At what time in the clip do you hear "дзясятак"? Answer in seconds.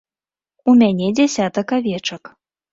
1.21-1.77